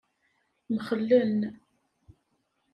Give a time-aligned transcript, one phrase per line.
[0.75, 1.37] Mxellen.